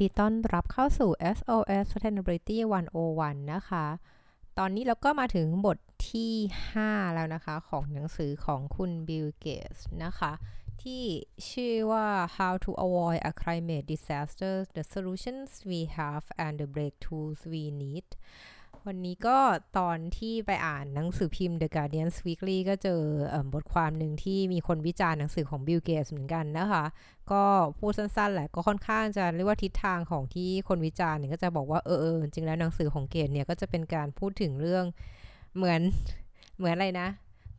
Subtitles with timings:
[0.00, 2.58] ดีต้อนรับเข้าสู่ SOS Sustainability
[3.06, 3.86] 101 นะคะ
[4.58, 5.78] ตอนนี้เราก็มาถึงบท
[6.10, 6.34] ที่
[6.74, 10.32] 5 แล้วนะคะ ของหนังสือของคุณ Bill Gates นะคะ
[10.82, 11.04] ที่
[11.50, 12.06] ชื่อว่า
[12.36, 18.08] How to Avoid a Climate Disaster The Solutions We Have and the Breakthroughs We Need
[18.86, 19.38] วันนี้ก็
[19.78, 23.00] ตอนที่ไปอ่านหนังสือพิมพ์ The Guardian Weekly ก็เจอ
[23.54, 26.84] บทความหนึ่งที่มีคนวิจารณ์หนังสือของ Bill Gates เหมือนกันนะคะ
[27.32, 27.42] ก็
[27.78, 34.84] พูดสั้นๆแหละก็ค่อนข้างจะเรียกว่าทิศทางของที่คนวิจารณ์เนี่ยก็จะบอกว่าเออเออจริงแล้วหนังสือของเกตเนี่ยก็จะเป็นการพูดถึงเรื่อง
[35.56, 35.80] เหมือน
[36.58, 37.08] เหมือนอะไรนะ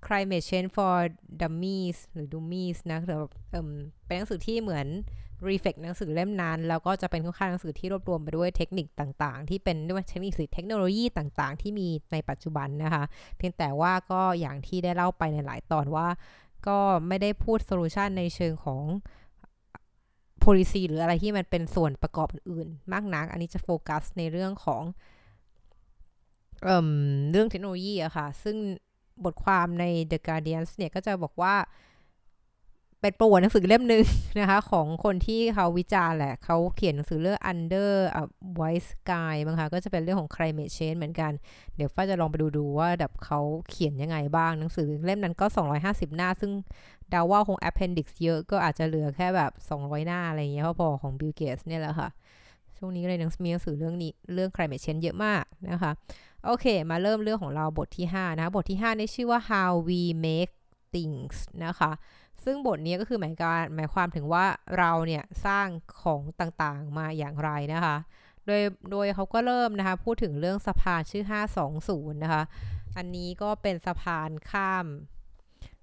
[0.05, 0.95] climate change for
[1.41, 3.71] dummies หรือ dummies นะหรือบบเออ
[4.05, 4.87] เป็นหนังสือที่เหมือน
[5.49, 13.03] reflect หนังสือเล่มนั้น แล้วก็จะเป็นค่อนข้างหนังสือที่รวบรวมไปด้วยเทคนิคต่างๆ ที่เป็นด้วยเทคนิคเทคโนโลยีต่างๆ ที่มีในปัจจุบันนะคะ
[13.37, 16.07] เพียงแต่ว่าก็อย่างที่ได้เล่าไปในหลายตอนว่า
[16.67, 18.81] ก็ไม่ได้พูดโซลูชันในเชิงของ
[20.43, 24.83] policy หรืออะไรที่มันเป็นส่วนประกอบอื่นๆ มากนัก อันนี้จะโฟกัสในเรื่องของ
[26.63, 26.77] เอ่
[27.31, 28.57] เรื่องเทคโนโลยีอะค่ะ ซึ่ง
[29.26, 31.55] บทความใน The Guardian เนี่ยก็จะบอกว่า
[33.04, 34.05] เป็นประวัติหนังสือเล่มหนึ่ง
[34.40, 38.23] นะคะ ของคนที่เขาวิจารณ์แหละเขาเขียนหนังสือเรื่อง under a
[38.59, 41.32] white sky บ้างคะก็จะเป็นเรื่องของ climate change เหมือนกัน
[41.76, 43.39] เดี๋ยวฟ้าจะลองไปดูดูว่าแบบเขา
[43.70, 45.45] เขียนยังไงบ้างหนังสือเล่มนั้นก็
[45.82, 46.51] 250 หน้า ซึ่ง
[47.13, 52.09] ดาว่าคง appendix เยอะก็อาจจะเหลือแค่แบบ 200 หน้าอะไรเงี้ยพอของ Bill Gates เนี่ยแหละค่ะ
[52.77, 55.91] ช่วงนี้ก็เลยมีหนังสือเรื่องนี้เรื่อง climate change เยอะมากนะคะ
[56.45, 60.53] โอเค มาเริ่มเรื่องของเราบทที่ 5 นะ บทที่5นี่ชื่อว่า how we make
[60.93, 61.91] things นะคะ
[62.43, 64.45] ซึ่งบทนี้ก็คือหมายการหมายความถึงว่า
[64.78, 65.67] เราเนี่ยสร้าง
[66.01, 67.95] ของต่างๆมาอย่างไรนะคะ
[68.45, 68.61] โดย
[68.91, 71.23] โดยเขาก็เริ่มนะคะ พูดถึงเรื่องสะพานชื่อ
[71.69, 72.44] 520 นะคะ
[72.97, 74.85] อันนี้ก็เป็นสะพานข้าม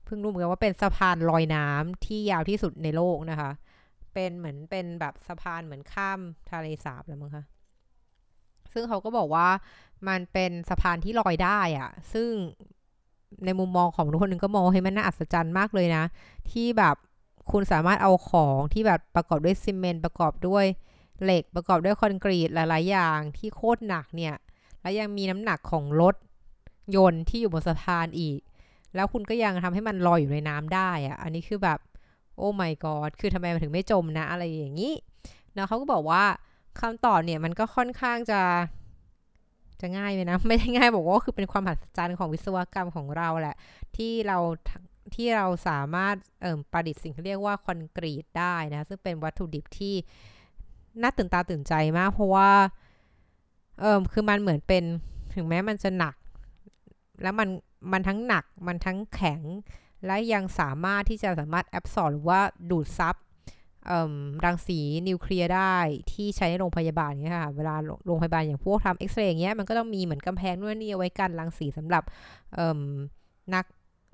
[0.05, 3.51] เพิ่งรู้เหมือนกันว่าเป็นสะพานลอยน้ำที่ยาวที่สุดในโลกนะคะ
[4.15, 6.19] เป็นเหมือนเป็นแบบสะพานเหมือนข้าม
[6.51, 7.45] ทะเลสาบแล้วมั้งคะ
[8.73, 9.49] ซึ่งเขาก็บอกว่า
[10.09, 12.31] มันเป็นสะพานที่ลอยได้อะซึ่ง
[13.45, 16.05] ในมุมมองของทุกคนนึงก็มองให้มันน่าอัศจรรย์มากเลยนะ
[16.51, 16.97] ที่แบบ
[17.51, 20.65] คุณสามารถเอาของที่แบบประกอบด้วยซีเมนต์ประกอบด้วย
[21.23, 24.35] เหล็กประกอบด้วยคอนกรีตหลาย ๆ อย่างที่โคตรหนักเนี่ย
[24.81, 26.15] แล้วยังมีน้ำหนักของรถ
[26.97, 28.41] ยนต์ที่อยู่บนสะพานอีก
[28.95, 31.79] แล้วคุณก็ยังทำให้มันลอยอยู่ในน้ำได้อะอันนี้คือแบบ
[32.37, 34.95] โอ้ my god คือทำไมมันถึงไม่จมนะ อะไรอย่างนี้
[35.57, 36.25] นะเขาก็บอกว่า
[36.81, 38.41] คำตอบเนี่ยมันก็ค่อนข้างจะ
[39.81, 43.57] จะง่ายไหมนะ ไม่ได้ง่ายบอกว่าคือเป็นความหัศจรรย์ของวิศวกรรมของเราแหละ
[43.97, 44.39] ที่เรา
[45.15, 49.95] ที่เราสามารถเอ่ประดิษฐ์สิ่งที่เรียกว่าคอนกรีตได้นะ ซึ่งเป็นวัตถุดิบที่
[51.03, 52.51] น่าตื่นตาตื่นใจมาก เพราะว่า
[53.81, 54.85] เออคือมันเหมือนเป็น
[55.35, 56.15] ถึงแม้มันจะหนัก
[57.23, 57.49] แล้วมัน
[57.93, 59.41] มันทั้งหนักมันทั้งแข็ง
[60.07, 62.41] และยังสามารถที่จะสามารถแอบสอบหรือว่า
[62.71, 63.17] ดูดซับ
[64.45, 65.77] รังสีนิวเคลียร์ได้
[66.13, 67.75] ที่ใช้ในโรงพยาบาลเนี่ยค่ะ เวลา
[68.07, 72.03] โรงพยาบาลอย่างพวกทำเอ็กซเรย์อย่างเงี้ยมันก็ต้องมีเหมือนกำแพงนู่นนี่เอาไว้กันรังสีสำหรับ
[73.55, 73.65] นัก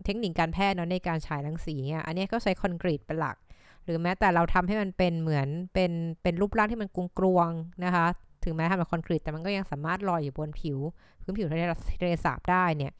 [0.04, 3.36] เทคนิคการแพทย์เนาะในการฉายรังสีเนี่ยอันนี้ก็ใช้คอนกรีตเป็นหลัก
[3.84, 5.92] หรือแม้แต่เราทำให้มันเป็นเหมือนเป็น
[6.22, 8.06] เป็นรูปร่างที่มันกลวงๆนะคะ
[8.44, 10.78] ถึงแม้ทำจากคอนกรีตแต่มันก็ยังสามารถลอยอยู่บนผิว
[11.22, 12.92] พื้นผิวทะเลสาบได้เนี่ย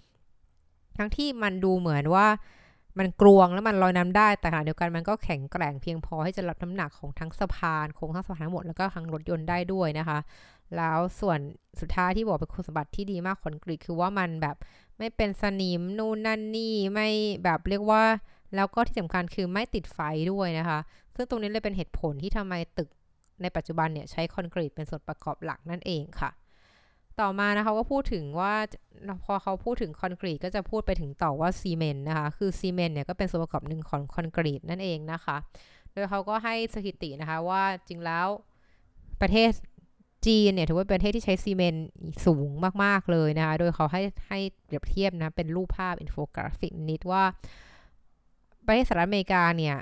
[0.98, 2.26] ทั้งที่มันดูเหมือนว่า
[2.98, 10.18] มันกลวงแล้วมันลอยน้ำได้แต่ขณะเดียวกันมันก็แข็งแกร่งเพียงพอที่จะรับน้ำหนักของทั้งสะพานโครงทั้งสะพานทั้งหมดแล้วก็ทั้งรถยนต์ได้ด้วยนะคะ
[10.76, 11.38] แล้วส่วน
[11.80, 14.56] สุดท้ายที่บอกเป็นคุณสมบัติที่ดีมากคอนกรีตคือว่ามันแบบ
[14.98, 17.08] ไม่เป็นสนิมนู่นนั่นนี่ไม่
[17.44, 18.02] แบบเรียกว่า
[18.54, 19.98] แล้วก็ที่สำคัญคือไม่ติดไฟ
[20.32, 20.78] ด้วยนะคะ
[21.14, 22.88] ซึ่งตรงนี้เลยเป็นเหตุผลที่ทำไมตึก
[23.42, 26.30] ในปัจจุบันเนี่ยใช้คอนกรีตเป็นส่วนประกอบหลักนั่นเองค่ะ
[27.20, 28.54] ต่อมานะคะก็พูดถึงว่า
[29.24, 35.36] พอเขาพูดถึงคอนกรีตก็จะพูดไปถึงต่อว่าซีเมนต์นะคะ คือซีเมนต์เนี่ยก็เป็นส่วนประกอบหนึ่งของคอนกรีตนั่นเองนะคะ
[35.92, 38.26] โดยเขาก็ให้สถิตินะคะว่าจริงแล้ว
[39.22, 39.50] ประเทศ
[40.26, 41.86] จีนเนี่ยถือว่าเป็นประเทศที่ใช้ซีเมนต์
[42.26, 42.48] สูง
[42.84, 47.24] มาก ๆ เลยนะคะ โดยเขาให้ให้เปรียบเทียบนะ เป็นรูปภาพอินโฟกราฟิกนิดว่า
[48.66, 49.76] ประเทศสหรัฐอเมริกาเนี่ย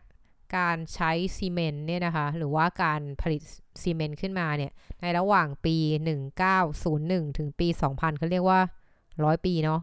[0.57, 3.43] การใช้ซีเมนต์เนี่ยนะคะ หรือว่าการผลิต
[3.81, 5.77] ซีเมนต์ขึ้นมาเนี่ยในระหว่างปี
[6.57, 8.61] 1901 ถึงปี 2000เขาเรียกว่า
[9.03, 9.81] 100 ปีเนาะ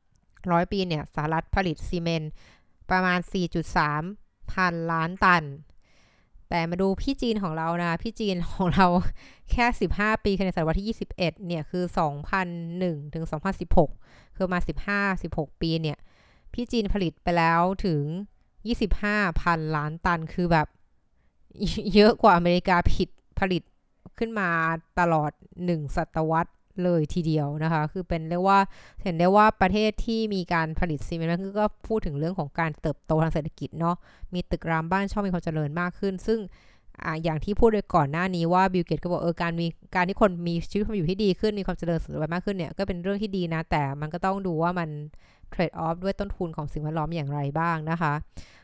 [0.00, 2.30] 100 ปีเนี่ยสหรัฐผลิตซีเมนต์
[2.90, 3.18] ประมาณ
[3.84, 5.44] 4.3 พันล้านตัน
[6.48, 8.86] แต่มาดูพี่จีนของเรานะ พี่จีนของเรา
[9.50, 11.84] แค่ 15 ปีในศตวรรษที่ 21 เนี่ย คือ
[12.48, 13.24] 2001 ถึง
[13.80, 14.58] 2016 คือมา
[15.10, 15.98] 15-16 ปีเนี่ย
[16.52, 18.02] พี่จีนผลิตไปแล้วถึง
[18.70, 20.66] 25พันล้านตันคือแบบ
[21.94, 23.08] เยอะกว่าอเมริกาผิด
[23.38, 23.62] ผลิต
[24.18, 24.48] ขึ้นมา
[25.00, 25.30] ตลอด
[25.64, 26.52] 1ศตวรรษ
[26.84, 28.58] เลยทีเดียวนะคะ คือเป็นเรียกว่า
[29.02, 33.96] เห็นได้ว่าประเทศที่มีการผลิตซีเมนต์คือก็พูดถึงเรื่องของการเติบโตทางเศรษฐกิจเนาะ
[34.34, 36.38] มีตึกรามบ้านช่องมีความเจริญมากขึ้น ซึ่ง
[37.04, 44.88] ออย่างที่พูดโดยก่อนหน้านี้ว่าบิลเกตก็บอกเออการมีการที่คนมีชีวิตความอยู่ที่ดีขึ้นมีความเจริญสุขภาพมากขึ้นเนี่ยก็เป็นเรื่องที่ดีนะ แต่มันก็ต้องดูว่ามัน
[45.50, 48.12] เทรดออฟด้วยต้นทุนของสิ่งแวดล้อมอย่างไรบ้างนะคะ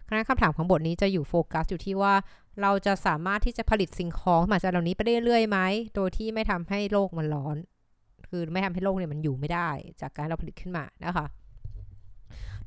[0.09, 2.15] คณะคำถามของบทนี้จะอยู่โฟกัสอยู่ที่ว่า
[2.63, 5.59] เราจะสามารถที่จะผลิตสิ่งของมาจากเหล่านี้ไปเรื่อยๆไหม
[5.95, 7.57] โดยที่ไม่ทำให้โลกมันร้อน
[8.29, 9.69] คือไม่ทำให้โลกเนี่ยมันอยู่ไม่ได้
[10.01, 11.27] จากการเราผลิตขึ้นมานะคะ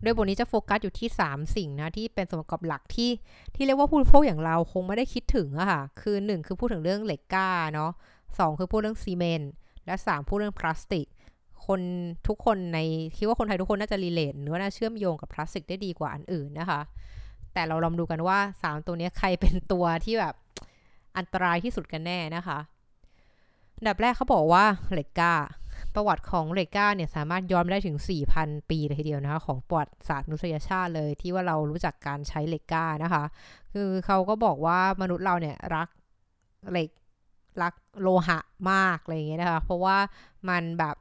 [0.01, 3.11] โดยบทนี้จะโฟกัสอยู่ที่ 3 สิ่งนะที่เป็นส่วนประกอบหลักที่
[3.55, 7.91] ที่เรียกว่าผู้บริโภคอย่างเราคงไม่ได้คิดถึงอะค่ะ คือ 1 คือพูดถึงเรื่องเหล็กกล้าเนาะ
[8.38, 9.51] 2 คือพูดเรื่องซีเมนต์
[9.85, 11.05] และ 3 พูดเรื่องพลาสติก
[11.65, 11.81] คน
[12.27, 12.79] ทุกคนใน
[13.17, 16.81] คิดว่าคนไทยทุกคนน่าจะ relate หรือว่าน่าเชื่อมโยงกับพลาสติกได้ดีกว่าอันอื่นนะคะ
[17.53, 20.36] แต่เราลองดูกันว่า 3 ตัวนี้ใครเป็นตัวที่แบบ
[21.18, 22.59] อันตรายที่สุดกันแน่นะคะ
[23.88, 25.33] ดับแรกเขาบอกว่าเหล็กกล้า
[25.95, 27.98] ประวัติของเลก้าเนี่ยสามารถย้อนได้ถึง
[28.33, 33.24] 4,000 ปีเลยทีเดียวนะคะ ของประวัติศาสตร์นุษยชาติเลยที่ว่าเรารู้จักการใช้เลก้านะคะ
[33.74, 35.88] คือเขาก็บอกว่ามนุษย์เราเนี่ยรัก
[36.71, 36.89] เหล็ก
[37.62, 38.39] รักโลหะ
[38.71, 39.98] มากอะไรอย่างเงี้ยนะคะ เพราะว่า
[40.50, 40.95] มันแบบ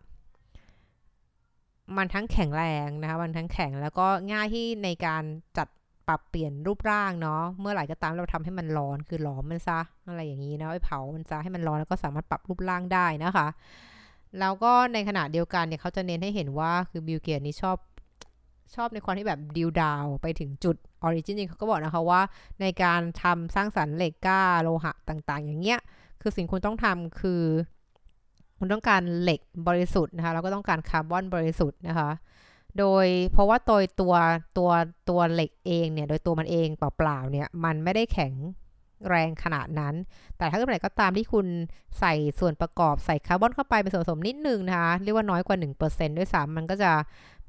[1.97, 5.23] มันทั้งแข็งแรงนะคะ มันทั้งแข็งแล้วก็ง่ายที่ในการ
[5.59, 5.69] จัด
[6.11, 13.47] ปรับเปลี่ยนรูปร่างเนาะเมื่อไหร่ก็ตามเราทำให้มันร้อนคือหลอมมันซะอะไรอย่างนี้นะไปเผามันซะให้มันร้อนแล้วก็สามารถปรับรูปร่างได้นะคะ
[14.41, 17.77] แล้วก็ในขณะเดียวกันเนี่ยเขาจะเน้นให้เห็นว่าคือบิลเกตส์นี่ชอบ
[18.75, 22.21] ชอบในความที่แบบดิวดาวไปถึงจุด origin จริงเขาก็บอกนะคะว่า
[22.61, 25.81] ในการทำสร้างสรรค์เหล็กกล้าโลหะต่างๆ อย่างเงี้ย
[26.21, 27.43] คือสิ่งคุณต้องทำคือ
[28.59, 32.11] คุณต้องการเหล็กบริสุทธิ์นะคะแล้วก็ต้องการคาร์บอนบริสุทธิ์นะคะ
[32.79, 34.15] โดยเพราะว่าโดยตัว
[34.59, 34.71] ตัว
[35.09, 38.35] ตัวเหล็กเองเนี่ยโดยตัวมันเองเปล่าๆเนี่ยมันไม่ได้แข็ง
[39.09, 39.95] แรงขนาดนั้น
[40.39, 41.47] แต่ถ้าเกิดไหนก็ตามที่คุณ
[42.01, 46.93] ใส่ส่วนประกอบใส่คาร์บอนเข้าไปเป็นส่วนผสมนิดนึงนะคะเรียกว่าน้อยกว่า 1%ด้วยซ้ำมันก็จะ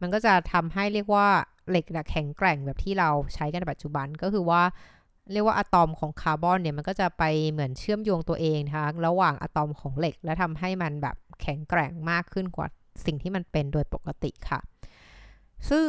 [0.02, 1.28] มันก็จะทำให้เรียกว่า
[1.70, 4.62] เหล็กแข็งแกร่งแบบที่เราใช้กันในปัจจุบันก็คือว่า
[5.32, 12.68] เรียกว่าอะตอมของคาร์บอนเนี่ยมันก็จะไปเหมือนเชื่อมโยงตัวเองนะคะระหว่างอะตอมของเหล็ก และทำให้มันแบบแข็งแกร่งมากขึ้นกว่า
[13.06, 14.60] สิ่งที่มันเป็นโดยปกติค่ะ
[15.70, 15.88] ซึ่ง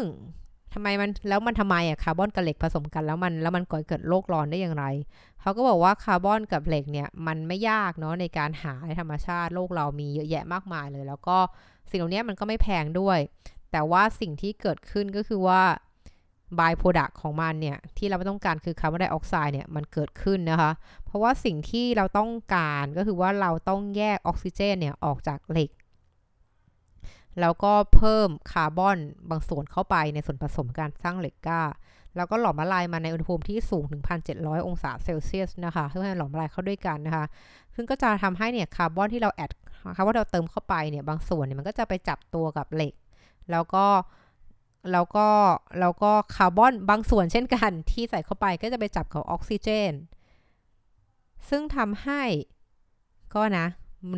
[0.72, 4.84] ทำไมมันแล้วมันทำไมอะคาร์บอนกับเหล็กผสมกันแล้วมันแล้วมันก่อเกิดโลกร้อนได้อย่างไร
[5.40, 11.36] เขาก็บอกว่าคาร์บอนกับเหล็กเนี่ยมันไม่ยากเนาะในการหาในธรรมชาติโลกเรามีเยอะแยะมากมายเลย แล้วก็
[11.90, 13.18] สิ่งเหล่านี้มันก็ไม่แพงด้วย
[13.72, 15.62] แต่ว่าสิ่งที่เกิดขึ้นก็คือว่า
[16.58, 20.70] by-product ของมันเนี่ยที่เราไม่ต้องการคือคาร์บอนไดออกไซด์เนี่ยมันเกิดขึ้นนะคะ
[21.04, 25.70] เพราะว่าสิ่งที่เราต้องการก็คือว่าเราต้องแยกออกซิเจนเนี่ยออกจากเหล็ก
[27.40, 28.98] แล้วก็เพิ่มคาร์บอน
[29.30, 31.62] บางส่วนเข้าไปในส่วนผสมการสร้างเหล็กกล้า
[32.16, 34.02] แล้วก็หลอมละลายมาในอุณหภูมิที่สูงถึง
[34.34, 37.24] 1,700 องศาเซลเซียสนะคะเพื่อให้หลอมละลายเข้าด้วยกันนะคะ
[37.74, 39.50] ซึ่งก็จะทำให้เนี่ยคาร์บอนที่เรา add
[39.96, 42.94] คาร์บอนเราเติมเข้าไปเนี่ยบางส่วนเนี่ยมันก็จะไปจับตัวกับเหล็ก
[43.50, 43.86] แล้วก็
[44.92, 45.26] แล้วก็
[45.80, 49.92] แล้วก็คาร์บอนบางส่วนเช่นกันที่ใส่เข้าไปก็จะไปจับกับออกซิเจน
[51.48, 52.22] ซึ่งทำให้
[53.34, 53.66] ก็นะ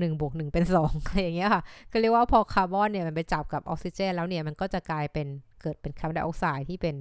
[0.00, 5.26] หนึ่งบวกหนึ่งเป็นสองอะไรอย่างเงี้ยค่ะก็เรียกว่าพอคาร์บอนเนี่ยมันไปจับกับออกซิเจนแล้วเนี่ยมันก็จะกลายเป็น
[5.62, 6.96] เกิดเป็นคาร์บอนไดออกไซด์ที่เป็น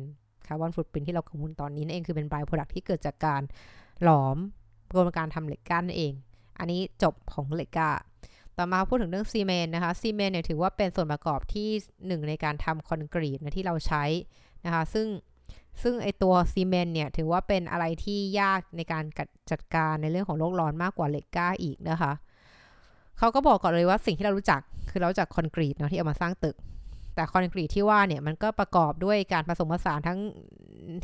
[0.48, 3.42] carbon footprint ที่เรากังวลตอนนี้นั่นเองคือเป็น by-product ที่เกิดจากการ
[4.04, 4.38] หลอม
[4.90, 6.14] กระบวนการทำเหล็กกล้านั่นเอง
[6.60, 7.90] อันนี้จบของเหล็กกล้า
[8.58, 11.70] ต่อมาพูดถึงเรื่องซีเมนต์นะคะซีเมนต์เนี่ยถือว่าเป็นส่วนประกอบที่
[12.08, 14.04] หนึ่งในการทำคอนกรีตนะที่เราใช้
[14.66, 15.08] นะคะซึ่ง
[15.84, 19.04] ซึ่งไอตัวซีเมนต์เนี่ยถือว่าเป็นอะไรที่ยากในการ
[19.52, 22.12] จัดการในเรื่องของโลกร้อนมากกว่าเหล็กก้าอีกนะคะ
[23.18, 26.56] เขาก็บอกก่อนเลยว่าสิ่งที่เรารู้จักคือเราจากคอนกรีตเนาะที่เอามาสร้างตึก
[27.16, 30.20] แต่คอนกรีตที่ว่าเนี่ยมันก็ประกอบด้วยการผสมผสานทั้ง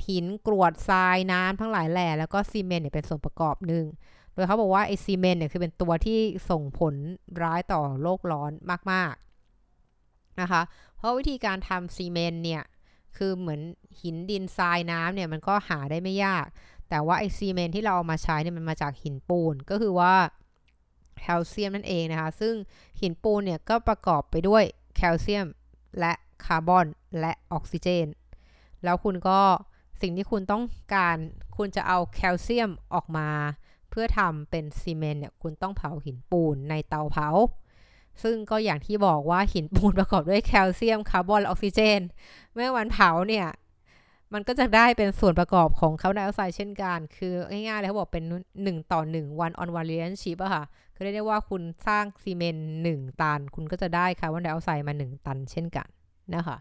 [0.08, 3.86] หินกรวดทรายน้ำทั้งหลายแหล่แล้วก็ซีเมนต์เนี่ยเป็นส่วนประกอบหนึ่ง
[4.34, 6.96] โดยเขาบอกว่าไอซีเมนต์เนี่ยคือเป็นตัวที่ส่งผล
[7.44, 8.52] ร้ายต่อโลกร้อน
[8.92, 10.62] มากๆนะคะ
[10.98, 12.64] เพราะวิธีการทำซีเมนต์เนี่ย
[13.18, 13.62] คือเหมือน
[14.02, 16.46] หินดินทรายน้ำเนี่ยมันก็หาได้ไม่ยาก
[16.90, 20.14] แต่ว่าไอ้ซีเมนต์ที่เราเอามาใช้เนี่ยมันมาจากหินปูน ก็คือว่า
[21.20, 22.54] แคลเซียมนั่นเองนะคะ ซึ่ง
[23.02, 24.64] หินปูนเนี่ยก็ประกอบไปด้วย
[24.96, 25.48] แคลเซียม
[26.00, 26.14] และ
[26.46, 26.88] คาร์บอน
[27.20, 28.08] และออกซิเจน
[28.84, 29.40] แล้วคุณก็
[30.02, 30.64] สิ่งที่คุณต้อง
[30.96, 31.18] การ
[31.58, 33.30] คุณจะเอาแคลเซียมออกมา
[33.90, 37.30] เพื่อทำเป็นซีเมนต์เนี่ยคุณต้องเผาหินปูนในเตาเผา
[38.24, 42.00] ซึ่งก็อย่างที่บอกว่าหินปูนประกอบด้วยแคลเซียมคาร์บอนและออกซิเจน
[42.54, 43.48] เมื่อมันเผาเนี่ย
[44.34, 48.24] มันก็จะได้เป็นส่วนประกอบของคาร์บอนไดออกไซด์เช่นกัน คือง่ายๆเลยเขาบอกเป็น
[48.64, 50.64] 1 ต่อ 1 one on one relationship อะค่ะ
[50.96, 55.88] ก็เรียกได้ว่าคุณสร้างซีเมนต์1ตัน คุณก็จะได้คาร์บอนไดออกไซด์มา 1 ตันเช่นกัน
[56.36, 56.58] นะคะ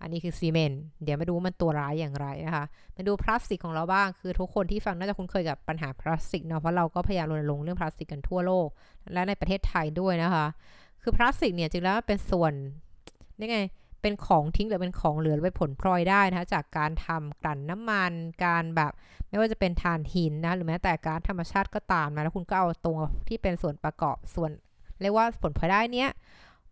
[0.00, 2.64] อันนี้คือซีเมนต์ เดี๋ยวมาดูมันตัวร้ายอย่างไรนะคะ
[2.96, 8.68] มาดูพลาสติกของเราบ้าง คือทุกคนที่ฟังน่าจะคุ้นเคยกับปัญหาพลาสติกเนาะ เพราะเราก็พยายามรณรงค์เรื่องพลาสติกกันทั่วโลก
[9.12, 10.46] และในประเทศไทยด้วยนะคะ
[11.02, 12.52] คือพลาสติกเนี่ยจริงแล้วเป็นส่วน
[13.38, 13.58] นี่ไง
[14.06, 18.12] เป็นของทิ้งหรือเป็นของเหลือเป็นผลพลอยได้นะคะจากการทำกลั่นน้ำมัน
[18.44, 18.92] การแบบ
[19.28, 22.98] ไม่ว่าจะเป็นถ่านหินนะหรือแม้แต่การธรรมชาติก็ตามนะแล้วคุณก็เอาตัว
[23.28, 24.50] ที่เป็นส่วนประกอบส่วน
[25.00, 26.10] เรียกว่าผลพลอยได้เนี้ย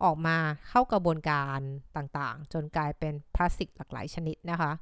[0.04, 0.36] ออกมา
[0.68, 1.60] เข้ากระบวนการ
[1.96, 4.72] ต่างๆ จนกลายเป็นพลาสติกหลากหลายชนิดนะคะ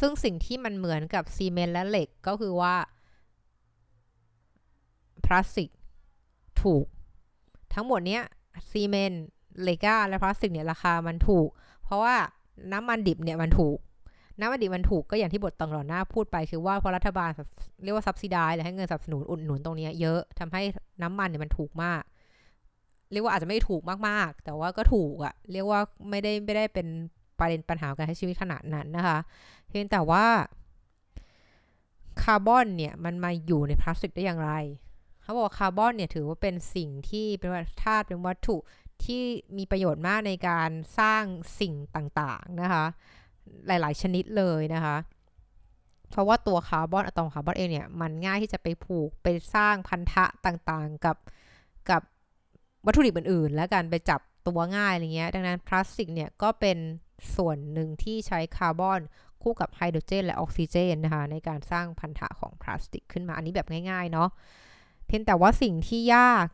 [0.00, 2.74] ซึ่งสิ่งที่มันเหมือนกับซีเมนต์และเหล็กก็คือว่า
[5.26, 5.70] พลาสติก
[6.62, 6.86] ถูก
[7.74, 8.22] ทั้งหมดเนี้ย
[8.70, 9.24] ซีเมนต์
[9.64, 11.48] เลกาและพลาสติกเนี่ยราคามันถูก
[11.84, 12.14] เพราะว่า
[12.72, 13.78] น้ำมันดิบเนี่ยมันถูก
[14.40, 17.30] น้ำมันดิบมันถูกก็อย่างที่บทตอนหน้าพูดไปคือว่าพอรัฐบาล
[17.82, 20.62] เรียกว่าซับซิดายหรือให้เงินสนับสนุนอุดหนุนตรงนี้เยอะทำให้
[21.02, 22.02] น้ำมันเนี่ยมันถูกมาก
[23.12, 25.80] เรียกว่าอาจจะไม่ถูกมากๆ แต่ว่าก็ถูกอะเรียกว่า
[26.10, 26.86] ไม่ได้ไม่ได้เป็น
[27.38, 29.18] ประเด็นปัญหาการใช้ชีวิตขนาดนั้นนะคะ
[29.68, 30.24] เพียงแต่ว่า
[32.22, 34.52] คาร์บอนเนี่ยมันมาอยู่ในพลาสติกได้อย่างไร
[35.22, 37.50] เขาบอกคาร์บอนเนี่ยถือว่าเป็นสิ่งที่เป็น
[37.84, 38.56] ธาตุเป็นวัตถุ
[39.06, 39.22] ที่
[39.58, 41.24] มีประโยชน์มากในการสร้าง
[41.60, 42.84] สิ่งต่างๆนะคะ
[43.66, 44.96] หลายๆชนิดเลยนะคะ
[46.10, 51.16] เพราะว่าตัวคาร์บอนอะตอมคาร์บอนเองเนี่ยมันง่ายที่จะไปผูกไปสร้างพันธะต่างๆกับ
[51.90, 52.02] กับ
[52.86, 56.78] วัตถุดิบอื่นๆ และการไปจับตัวง่ายอะไรเงี้ยดังนั้นพลาสติกเนี่ยก็เป็น
[57.36, 59.00] ส่วนหนึ่งที่ใช้คาร์บอน
[59.42, 64.28] คู่กับไฮโดรเจนและออกซิเจนนะคะในการสร้างพันธะของพลาสติกขึ้นมาอันนี้แบบง่ายๆเนาะ
[65.06, 66.46] เพียงแต่ว่าสิ่งที่ยาก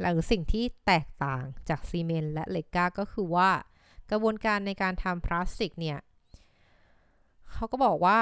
[0.00, 3.50] หรือสิ่งที่แตกต่างจากซีเมนต์และเหล็กกล้าก็คือว่า
[4.10, 5.98] กระบวนการในการทำพลาสติกเนี่ย
[7.52, 8.18] เขาก็บอกว่า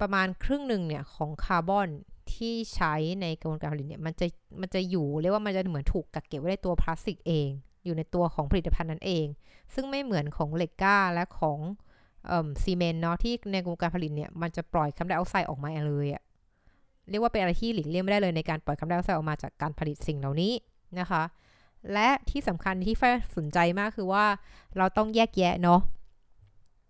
[0.00, 1.88] ประมาณครึ่งหนึ่งเนี่ยของคาร์บอน
[2.34, 4.26] ที่ใช้ในกระบวนการผลิตเนี่ยมันจะ
[4.60, 7.48] มันจะอยู่เรียกว่ามันจะเหมือนถูกกักเก็บไว้ในตัวพลาสติกเอง
[7.84, 9.26] อยู่ในตัวของผลิตภัณฑ์นั้นเอง
[9.74, 11.58] ซึ่งไม่เหมือนของเหล็กกล้าและของ
[12.62, 16.22] ซีเมนต์เนาะที่ในกระบวนการผลิตเนี่ยมันจะปล่อยคาร์บอนไดออกไซด์ออกมาเลยอะ
[17.10, 20.52] เรียกว่าเป็นอะไรที่หลีกเลี่ยงไม่ได้เลยในการปล่อยคาร์บอนไดออกไซด์ออกมาจากการผลิตสิ่งเหล่านี้
[21.00, 21.22] นะคะ
[21.92, 24.24] และที่สำคัญที่ฝ้ายสนใจมากคือว่า
[24.76, 25.80] เราต้องแยกแยะเนาะ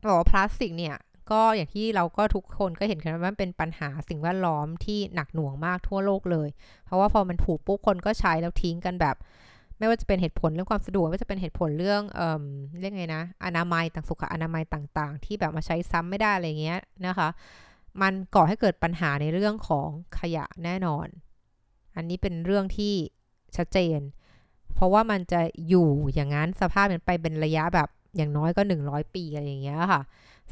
[0.09, 0.97] บอกว่าพลาสติกเนี่ย
[1.31, 6.49] ก็อย่างที่เราก็ทุกคนก็เห็นกันว่ามันเป็นปัญหาสิ่งแวดล้อมที่หนักหน่วงมากทั่วโลกเลย
[6.85, 9.17] เพราะว่าพอมันถูกปุ๊บคนก็ใช้แล้วทิ้งกันแบบ
[9.79, 12.45] ไม่ว่าจะเป็นเหตุผลเรื่องความสะดวกไม่ว่าจะเป็นเหตุผลเรื่องเอ่อ
[12.81, 17.29] เรียกไงนะอนามัยต่างสุขอนามัยต่างๆ ที่แบบมาใช้ซ้ำไม่ได้อะไรเงี้ยนะคะ
[18.03, 21.07] มันก่อให้เกิดปัญหาในเรื่องของขยะแน่นอน
[21.97, 22.95] อันนี้เป็นเรื่องที่
[23.57, 24.01] ชัดเจน
[24.75, 30.03] เพราะว่ามันจะอยู่อย่างนั้นสภาพมันไปเป็นระยะแบบอย่างน้อยก็ 100 ปีอะไรอย่างเงี้ยค่ะ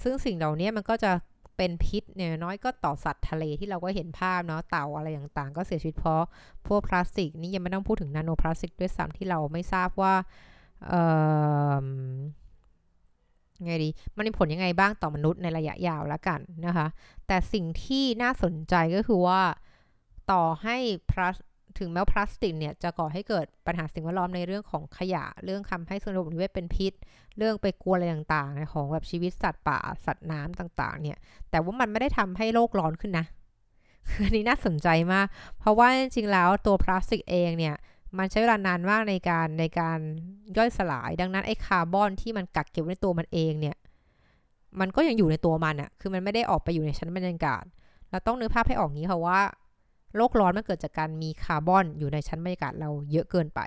[0.02, 1.12] ซึ่งสิ่งเหล่านี้มันก็จะ
[1.56, 6.22] เป็นพิษเนี่ยน้อยก็ต่อสัตว์ทะเลที่เราก็เห็นภาพเนาะเต่าอะไรต่างๆ ก็เสียชีวิตเพราะ
[6.66, 10.14] พวกพลาสติก นี่ยังไม่ต้องพูดถึงนาโนพลาสติกด้วยซ้ำที่เราไม่ทราบว่า
[10.88, 10.94] เอ
[11.84, 11.86] อ
[13.64, 16.86] ไงดี มันมีผลยังไงบ้างต่อมนุษย์ในระยะยาวแล้วกันนะคะ
[17.26, 19.40] แต่สิ่งที่น่าสนใจก็คือว่า
[20.32, 20.76] ต่อให้
[21.10, 21.36] พลาส
[21.78, 26.92] ถึงแม้พลาสติกเนี่ยจะก่อให้เกิดปัญหาสิ่งแวดล้อมในเรื่องของขยะ เรื่องทำให้ส่วนระบบนิเวศเป็นพิษ
[27.38, 31.18] เรื่องไปกลัวอะไรต่างๆของแบบชีวิตสัตว์ป่าสัตว์น้ำต่างๆ เนี่ย
[31.50, 33.26] แต่ว่ามันไม่ได้ทำให้โลกร้อนขึ้นนะ
[34.22, 35.26] อันนี้น่าสนใจมาก
[35.58, 37.76] เพราะว่าจริงๆแล้วตัวพลาสติกเองเนี่ย
[38.18, 39.98] มันใช้เวลานานมากในการในการ
[40.56, 43.76] ย่อยสลาย ดังนั้นไอ้คาร์บอนที่มันกักเก็บไว้ในตัวมันเองเนี่ย
[44.80, 47.64] มันก็ยังอยู่ในตัวมันอะคือมันไม่ได้ออกไปอยู่ในชั้นบรรยากาศ
[48.10, 49.40] เราต้องนึกภาพให้ออกงี้ค่ะว่า
[50.16, 53.60] โลกร้อนมันเกิดจากการมีคาร์บอนอยู่ในชั้นบรรยากาศเราเยอะเกินไป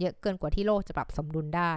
[0.00, 1.72] เยอะเกินกว่าที่โลกจะปรับสมดุลได้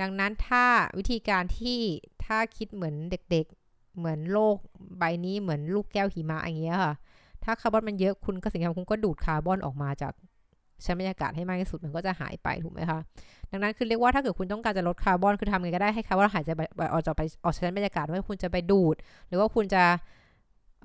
[0.00, 0.64] ดังนั้นถ้า
[0.98, 1.78] วิธีการที่
[2.24, 4.56] ถ้าคิดเหมือนเด็กๆ เหมือนโลก
[4.98, 6.94] ใบนี้เหมือนลูกแก้วหิมะอย่างเงี้ยค่ะ
[7.44, 10.12] ถ้าคาร์บอนมันเยอะคุณก็สิ่งที่คุณก็ดูดคาร์บอนออกมาจาก
[10.84, 13.00] ชั้นบรรยากาศให้มากที่สุดมันก็จะหายไปถูกไหมคะ
[13.50, 16.50] ดังนั้นคือเรียกว่าถ้าเกิดคุณต้องการจะลดคาร์บอนคือทำไงก็ได้ให้คาร์บอนหายใจ
[16.92, 18.94] ออกจากไปออกชั้นบรรยากาศว่าคุณจะไปดูด
[19.28, 19.82] หรือว่าคุณจะ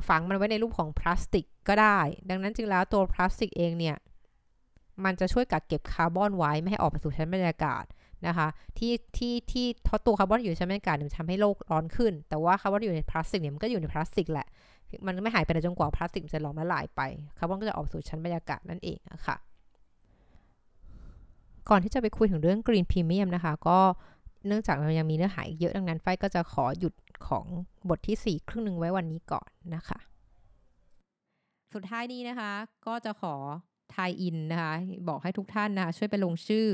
[0.07, 3.97] ฝังมันไว้ในรูปของพลาสติกก็ได้ ดังนั้นจึงแล้วตัวพลาสติกเองเนี่ย
[5.05, 7.83] มันจะช่วยกักเก็บคาร์บอนไว้ไม่ให้ออกไปสู่ชั้นบรรยากาศ
[8.27, 14.47] นะคะ ที่ที่ที่พอตัวคาร์บอนอยู่ชั้นบรรยากาศมันทำให้โลกร้อนขึ้น แต่ว่าคาร์บอนอยู่ในพลาสติกเนี่ยมันก็อยู่ในพลาสติกแหละ
[15.05, 17.01] มันไม่หายไปจนกว่าพลาสติกจะหลอมละลายไป
[17.37, 19.35] คาร์บอนก็จะออกสู่ชั้นบรรยากาศนั่นเองนะคะ
[21.69, 23.79] ก่อนที่จะไปคุยถึงเรื่อง green premium นะคะ ก็
[24.47, 26.93] เนื่องจากมันยังมีเนื้อหาอีกเยอะดังนั้นฝ้ายก็จะขอหยุด
[27.27, 27.45] ของ
[27.89, 29.99] บทที่ 4 ครึ่งหนึ่งไว้วันนี้ก่อนนะคะ
[31.73, 32.51] สุดท้ายนี้นะคะ
[32.87, 33.35] ก็จะขอ
[33.93, 34.73] ทายอินนะคะ
[35.07, 36.67] บอกให้ทุกท่านนะคะช่วยไปลงชื่อ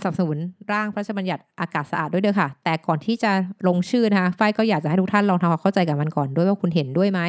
[0.00, 0.38] สนับสนุน
[0.72, 3.32] ร่างพระราชบัญญัติอากาศสะอาดด้วยเด้อค่ะ แต่ก่อนที่จะ
[3.68, 7.20] ลงชื่อนะคะ ไฟก็อยากจะให้ทุกท่านลองทำความเข้าใจกับมันก่อนด้วยว่าคุณเห็นด้วยไหม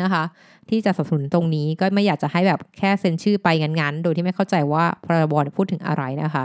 [0.00, 0.24] นะคะ
[0.70, 6.44] ที่จะสนับสนุนตรงนี้ก็ไม่อยากจะให้แบบแค่เซ็นชื่อไปงันๆ โดยที่ไม่เข้าใจว่าพรบพูดถึงอะไรนะคะ